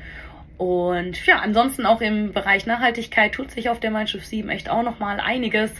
[0.61, 4.69] Und ja, ansonsten auch im Bereich Nachhaltigkeit tut sich auf der Mein Schiff 7 echt
[4.69, 5.71] auch nochmal einiges.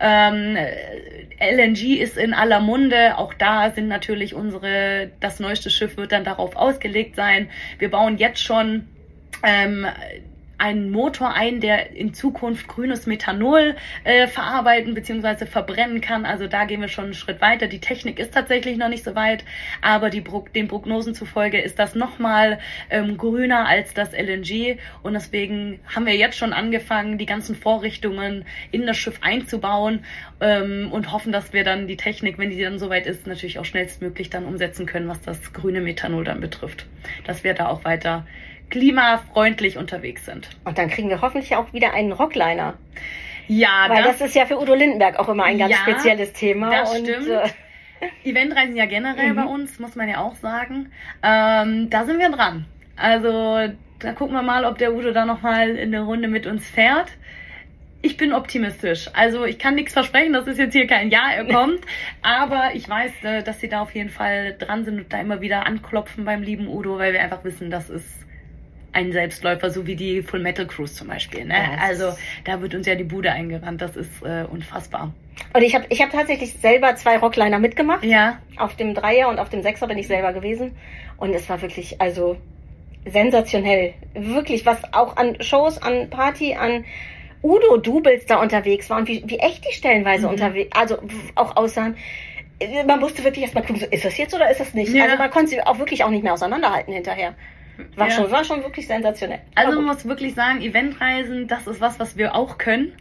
[0.00, 0.56] Ähm,
[1.38, 3.18] LNG ist in aller Munde.
[3.18, 7.50] Auch da sind natürlich unsere, das neueste Schiff wird dann darauf ausgelegt sein.
[7.78, 8.88] Wir bauen jetzt schon
[9.42, 9.86] ähm,
[10.60, 15.46] einen Motor ein, der in Zukunft grünes Methanol äh, verarbeiten bzw.
[15.46, 16.26] verbrennen kann.
[16.26, 17.66] Also da gehen wir schon einen Schritt weiter.
[17.66, 19.44] Die Technik ist tatsächlich noch nicht so weit,
[19.80, 20.22] aber die,
[20.54, 22.58] den Prognosen zufolge ist das nochmal
[22.90, 28.44] ähm, grüner als das LNG und deswegen haben wir jetzt schon angefangen, die ganzen Vorrichtungen
[28.70, 30.04] in das Schiff einzubauen
[30.40, 33.64] ähm, und hoffen, dass wir dann die Technik, wenn die dann soweit ist, natürlich auch
[33.64, 36.86] schnellstmöglich dann umsetzen können, was das grüne Methanol dann betrifft.
[37.24, 38.26] Dass wir da auch weiter
[38.70, 40.48] klimafreundlich unterwegs sind.
[40.64, 42.74] Und dann kriegen wir hoffentlich auch wieder einen Rockliner.
[43.48, 46.32] Ja, Weil das, das ist ja für Udo Lindenberg auch immer ein ganz ja, spezielles
[46.32, 46.70] Thema.
[46.70, 47.28] Das und, stimmt.
[47.28, 47.48] Äh,
[48.24, 49.36] Eventreisen ja generell mhm.
[49.36, 50.92] bei uns, muss man ja auch sagen.
[51.22, 52.66] Ähm, da sind wir dran.
[52.96, 56.66] Also da gucken wir mal, ob der Udo da nochmal in eine Runde mit uns
[56.68, 57.10] fährt.
[58.02, 59.10] Ich bin optimistisch.
[59.12, 61.80] Also ich kann nichts versprechen, das ist jetzt hier kein Ja, er kommt.
[62.22, 65.40] aber ich weiß, äh, dass sie da auf jeden Fall dran sind und da immer
[65.40, 68.19] wieder anklopfen beim lieben Udo, weil wir einfach wissen, das ist
[68.92, 71.44] ein Selbstläufer, so wie die Full Metal Cruise zum Beispiel.
[71.44, 71.54] Ne?
[71.54, 72.12] Ja, also
[72.44, 75.12] da wird uns ja die Bude eingerannt, das ist äh, unfassbar.
[75.54, 78.04] Und ich habe ich hab tatsächlich selber zwei Rockliner mitgemacht.
[78.04, 78.38] Ja.
[78.56, 80.76] Auf dem Dreier und auf dem Sechser bin ich selber gewesen.
[81.16, 82.36] Und es war wirklich, also
[83.06, 83.94] sensationell.
[84.14, 86.84] Wirklich, was auch an Shows, an Party, an
[87.42, 90.34] Udo Dubels da unterwegs waren, wie, wie echt die stellenweise mhm.
[90.34, 90.98] unterwegs, also
[91.34, 91.96] auch aussahen.
[92.86, 94.92] Man musste wirklich erstmal gucken, so, ist das jetzt oder ist das nicht?
[94.92, 95.04] Ja.
[95.04, 97.34] Also man konnte sie auch wirklich auch nicht mehr auseinanderhalten hinterher.
[97.96, 98.14] War, ja.
[98.14, 99.40] schon, war schon wirklich sensationell.
[99.54, 102.92] Also man muss wirklich sagen, Eventreisen, das ist was, was wir auch können.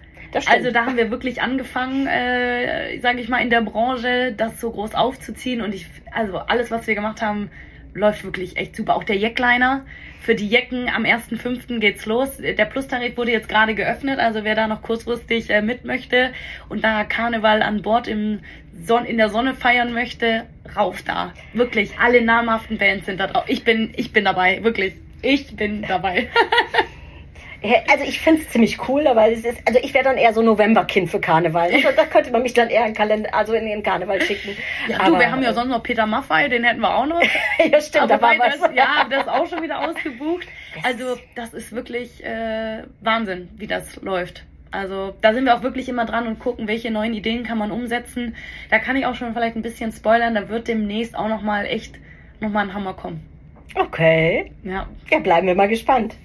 [0.48, 4.72] Also da haben wir wirklich angefangen, äh, sage ich mal, in der Branche das so
[4.72, 7.50] groß aufzuziehen und ich, also alles, was wir gemacht haben,
[7.94, 8.96] läuft wirklich echt super.
[8.96, 9.86] Auch der Jackliner.
[10.22, 11.80] Für die Jecken am 1.5.
[11.80, 12.38] geht's los.
[12.38, 16.32] Der Plus-Tarif wurde jetzt gerade geöffnet, also wer da noch kurzfristig äh, mit möchte
[16.68, 18.42] und da Karneval an Bord im
[18.86, 21.34] Son in der Sonne feiern möchte, rauf da.
[21.54, 23.44] Wirklich, alle namhaften Bands sind da drauf.
[23.48, 24.94] Ich bin, ich bin dabei, wirklich.
[25.22, 26.30] Ich bin dabei.
[27.62, 30.42] Also ich finde es ziemlich cool, aber es ist, also ich wäre dann eher so
[30.42, 31.76] Novemberkind für Karneval.
[31.76, 31.92] Ja.
[32.00, 34.56] Da könnte man mich dann eher in Kalender, also in den Karneval schicken.
[34.88, 37.22] Ja, aber, du, wir haben ja sonst noch Peter Maffei, den hätten wir auch noch.
[37.72, 38.60] ja, stimmt, aber da war was.
[38.62, 40.48] Das, ja, das ist auch schon wieder ausgebucht.
[40.84, 44.46] Also das ist wirklich äh, Wahnsinn, wie das läuft.
[44.72, 47.72] Also da sind wir auch wirklich immer dran und gucken, welche neuen Ideen kann man
[47.72, 48.36] umsetzen.
[48.70, 51.96] Da kann ich auch schon vielleicht ein bisschen spoilern, da wird demnächst auch nochmal echt
[52.40, 53.26] nochmal ein Hammer kommen.
[53.76, 54.52] Okay.
[54.64, 54.88] Ja.
[55.10, 56.16] Ja, bleiben wir mal gespannt.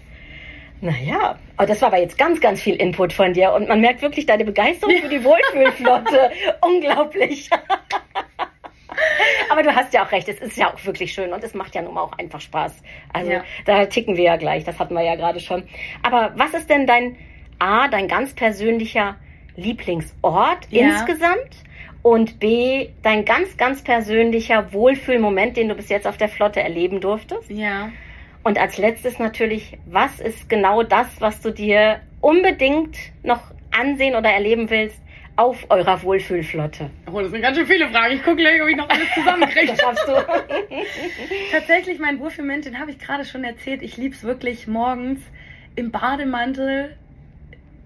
[0.81, 4.03] Naja, aber das war aber jetzt ganz, ganz viel Input von dir und man merkt
[4.03, 6.31] wirklich deine Begeisterung für die Wohlfühlflotte.
[6.61, 7.49] Unglaublich.
[9.51, 11.75] aber du hast ja auch recht, es ist ja auch wirklich schön und es macht
[11.75, 12.83] ja nun mal auch einfach Spaß.
[13.13, 13.45] Also ja.
[13.65, 15.65] da ticken wir ja gleich, das hatten wir ja gerade schon.
[16.03, 17.17] Aber was ist denn dein
[17.59, 19.17] A, dein ganz persönlicher
[19.57, 20.89] Lieblingsort ja.
[20.89, 21.65] insgesamt?
[22.03, 27.01] Und B, dein ganz, ganz persönlicher Wohlfühlmoment, den du bis jetzt auf der Flotte erleben
[27.01, 27.51] durftest?
[27.51, 27.91] Ja.
[28.43, 33.41] Und als letztes natürlich, was ist genau das, was du dir unbedingt noch
[33.71, 35.01] ansehen oder erleben willst
[35.37, 36.91] auf eurer Wohlfühlflotte?
[37.11, 38.15] Oh, das sind ganz schön viele Fragen.
[38.15, 39.67] Ich gucke gleich, ob ich noch alles zusammenkriege.
[39.69, 40.13] das schaffst du.
[41.53, 43.83] Tatsächlich, mein Wohlfühlmoment, den habe ich gerade schon erzählt.
[43.83, 45.21] Ich liebe es wirklich morgens
[45.75, 46.97] im Bademantel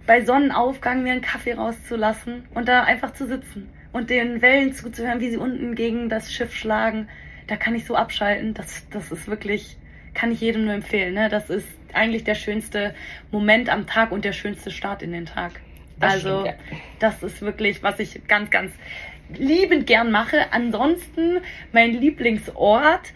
[0.09, 5.21] bei Sonnenaufgang mir einen Kaffee rauszulassen und da einfach zu sitzen und den Wellen zuzuhören,
[5.21, 7.09] wie sie unten gegen das Schiff schlagen.
[7.47, 8.55] Da kann ich so abschalten.
[8.55, 9.77] Das, das ist wirklich
[10.14, 11.12] kann ich jedem nur empfehlen.
[11.12, 11.29] Ne?
[11.29, 12.94] Das ist eigentlich der schönste
[13.31, 15.61] Moment am Tag und der schönste Start in den Tag.
[16.01, 16.79] Das also stimmt, ja.
[17.01, 18.73] das ist wirklich, was ich ganz, ganz
[19.29, 20.53] liebend gern mache.
[20.53, 21.38] Ansonsten
[21.73, 23.12] mein Lieblingsort.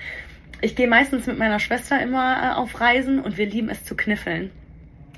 [0.61, 3.97] Ich gehe meistens mit meiner Schwester immer äh, auf Reisen und wir lieben es zu
[3.97, 4.51] kniffeln.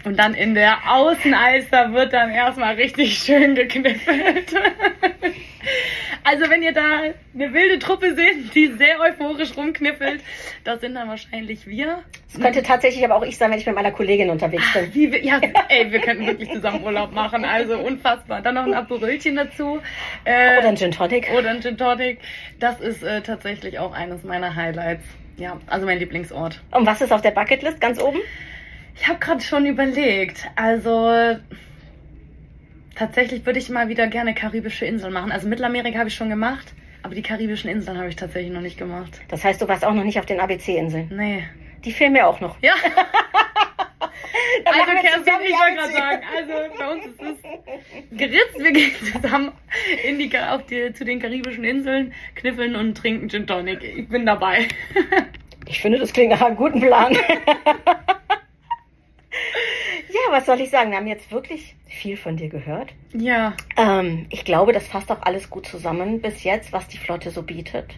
[0.05, 4.55] Und dann in der Außenalster wird dann erstmal richtig schön gekniffelt.
[6.27, 7.01] Also wenn ihr da
[7.35, 10.23] eine wilde Truppe seht, die sehr euphorisch rumkniffelt,
[10.65, 12.03] das sind dann wahrscheinlich wir.
[12.33, 14.87] Das könnte tatsächlich aber auch ich sein, wenn ich mit meiner Kollegin unterwegs bin.
[14.89, 15.39] Ach, wir, ja,
[15.69, 18.41] ey, wir könnten wirklich zusammen Urlaub machen, also unfassbar.
[18.41, 19.81] Dann noch ein Aperölchen dazu.
[20.25, 21.31] Äh, oder ein Gin Tonic.
[21.37, 22.21] Oder ein Gin Tonic.
[22.59, 25.05] Das ist äh, tatsächlich auch eines meiner Highlights.
[25.37, 26.63] Ja, also mein Lieblingsort.
[26.71, 28.21] Und was ist auf der Bucketlist ganz oben?
[28.97, 30.49] Ich habe gerade schon überlegt.
[30.57, 31.39] Also
[32.95, 35.33] Tatsächlich würde ich mal wieder gerne karibische Inseln machen.
[35.33, 38.79] Also Mittelamerika habe ich schon gemacht, aber die karibischen Inseln habe ich tatsächlich noch nicht
[38.79, 39.21] gemacht.
[39.29, 41.11] Das heißt, du warst auch noch nicht auf den ABC-Inseln?
[41.13, 41.45] Nee.
[41.85, 42.57] Die fehlen mir auch noch.
[42.63, 42.75] Ja.
[44.65, 48.59] also Kerstin, ich wollte gerade sagen, also bei uns ist es geritzt.
[48.59, 49.53] Wir gehen zusammen
[50.07, 53.83] in die, auf die, zu den karibischen Inseln, kniffeln und trinken Gin Tonic.
[53.83, 54.69] Ich bin dabei.
[55.67, 57.17] ich finde, das klingt nach einem guten Plan.
[60.09, 60.91] Ja, was soll ich sagen?
[60.91, 62.91] Wir haben jetzt wirklich viel von dir gehört.
[63.13, 63.55] Ja.
[63.77, 67.43] Ähm, ich glaube, das fasst auch alles gut zusammen bis jetzt, was die Flotte so
[67.43, 67.95] bietet.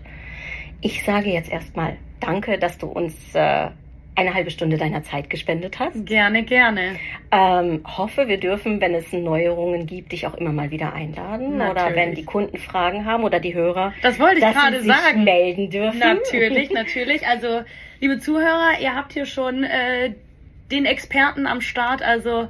[0.80, 3.68] Ich sage jetzt erstmal Danke, dass du uns äh,
[4.16, 6.06] eine halbe Stunde deiner Zeit gespendet hast.
[6.06, 6.96] Gerne, gerne.
[7.30, 11.58] Ähm, hoffe, wir dürfen, wenn es Neuerungen gibt, dich auch immer mal wieder einladen.
[11.58, 11.84] Natürlich.
[11.84, 13.92] Oder wenn die Kunden Fragen haben oder die Hörer.
[14.02, 15.24] Das wollte ich gerade sagen.
[15.24, 15.98] melden dürfen.
[15.98, 17.26] Natürlich, natürlich.
[17.26, 17.62] Also,
[18.00, 20.14] liebe Zuhörer, ihr habt hier schon äh,
[20.70, 22.02] den Experten am Start.
[22.02, 22.48] Also,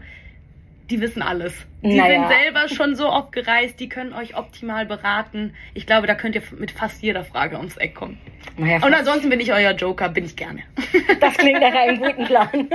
[0.90, 1.54] die wissen alles.
[1.82, 2.28] Die naja.
[2.28, 5.54] sind selber schon so oft gereist, die können euch optimal beraten.
[5.74, 8.18] Ich glaube, da könnt ihr mit fast jeder Frage ums Eck kommen.
[8.56, 10.62] Naja, Und ansonsten bin ich euer Joker, bin ich gerne.
[11.20, 12.68] Das klingt nach einem guten Plan.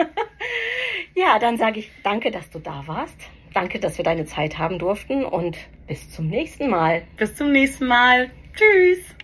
[1.16, 3.18] Ja, dann sage ich danke, dass du da warst.
[3.54, 7.04] Danke, dass wir deine Zeit haben durften und bis zum nächsten Mal.
[7.18, 8.30] Bis zum nächsten Mal.
[8.56, 9.16] Tschüss.